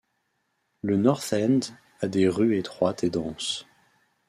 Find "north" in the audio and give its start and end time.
0.97-1.31